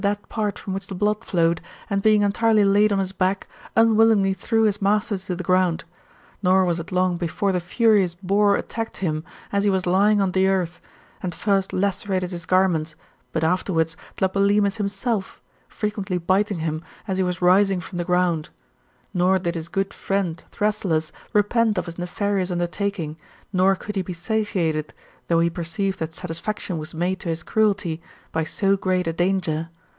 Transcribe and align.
that 0.01 0.27
part 0.29 0.57
from 0.57 0.73
which 0.73 0.87
the 0.87 0.95
blood 0.95 1.23
flowed, 1.23 1.61
and 1.87 2.01
being 2.01 2.21
entkdy 2.21 2.73
kid 2.75 2.91
on 2.91 2.97
his 2.97 3.11
back, 3.11 3.45
unwillingly 3.75 4.33
threw 4.33 4.63
his 4.63 4.81
master 4.81 5.15
to 5.15 5.35
the 5.35 5.43
ground. 5.43 5.83
Nor 6.41 6.65
was 6.65 6.79
it 6.79 6.91
long 6.91 7.17
before 7.17 7.51
the 7.51 7.59
furious 7.59 8.15
boar 8.15 8.55
attacked 8.55 8.97
him, 8.97 9.23
as 9.51 9.63
he 9.63 9.69
was 9.69 9.85
lying 9.85 10.19
on 10.19 10.31
the 10.31 10.47
earth, 10.47 10.81
and 11.21 11.35
first 11.35 11.69
^lacerated 11.69 12.31
his 12.31 12.47
garments, 12.47 12.95
but 13.31 13.43
aftenrards 13.43 13.95
Tlepolemus 14.17 14.77
himself, 14.77 15.39
frequently 15.69 16.17
biting 16.17 16.57
him, 16.59 16.81
as 17.07 17.19
he 17.19 17.23
was 17.23 17.35
rfeittg 17.37 17.41
GOLDEN 17.41 17.55
ASSy 17.61 17.73
OF 17.73 17.79
APULBIUS.— 17.83 17.83
BOOK 17.91 17.91
VIII. 17.91 17.93
125 17.93 17.93
btftx^ 17.93 17.97
the 17.97 18.05
ground. 18.05 18.49
Nor 19.13 19.37
did 19.39 19.53
his 19.53 19.67
good 19.67 19.93
friend 19.93 20.43
FThrasyllus] 20.51 21.11
repent 21.33 21.77
of 21.77 21.85
his 21.85 21.99
nefarious 21.99 22.49
undertaking, 22.49 23.17
nor 23.53 23.75
could 23.75 23.95
he 23.95 24.01
be 24.01 24.13
satiated, 24.13 24.95
though 25.27 25.39
he 25.39 25.51
perceived 25.51 25.99
that 25.99 26.15
satisfaction 26.15 26.79
was 26.79 26.95
made 26.95 27.19
to 27.19 27.29
his 27.29 27.43
cruelty, 27.43 28.01
by 28.31 28.43
sp 28.49 28.81
great 28.81 29.05
a 29.05 29.13
danger. 29.13 29.69